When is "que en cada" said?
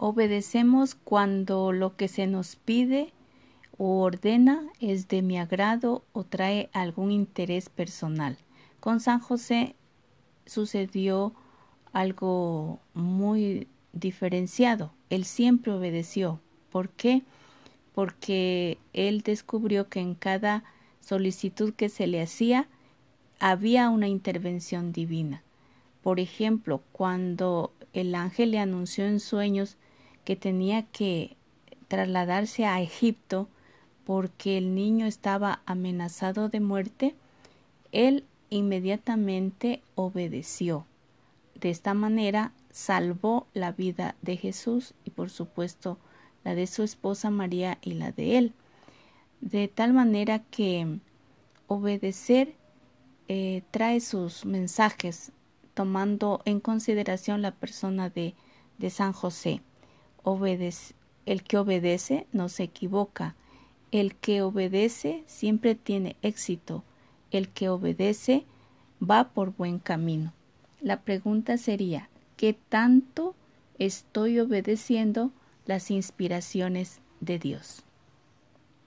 19.88-20.62